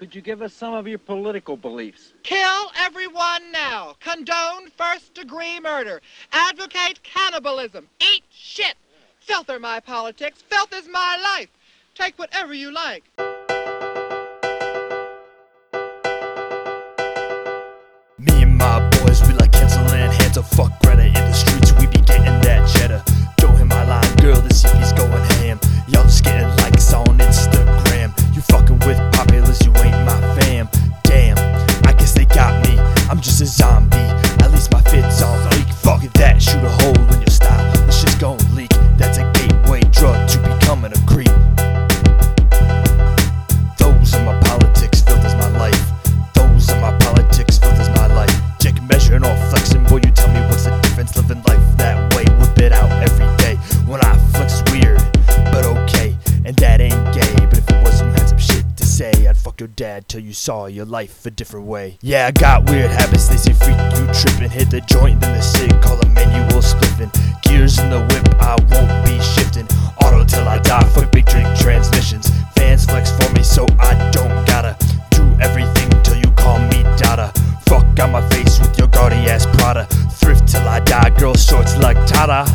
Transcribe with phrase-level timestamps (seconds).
[0.00, 2.14] Could you give us some of your political beliefs?
[2.22, 3.96] Kill everyone now.
[4.00, 6.00] Condone first degree murder.
[6.32, 7.86] Advocate cannibalism.
[8.00, 8.76] Eat shit.
[9.18, 10.40] Filth are my politics.
[10.40, 11.50] Filth is my life.
[11.94, 13.04] Take whatever you like.
[18.16, 20.69] Me and my boys, we like canceling hands of fuck
[59.60, 61.98] your dad till you saw your life a different way.
[62.00, 64.50] Yeah, I got weird habits, they say freak you trippin'.
[64.50, 67.12] Hit the joint, then the cig, call a manual spliffin'.
[67.42, 69.68] Gears in the whip, I won't be shifting.
[70.02, 72.30] Auto till I die for big drink transmissions.
[72.56, 74.74] Fans flex for me, so I don't gotta
[75.10, 77.30] do everything till you call me Dada.
[77.66, 79.84] Fuck on my face with your gaudy ass Prada.
[80.20, 82.48] Thrift till I die, girl shorts like Tada.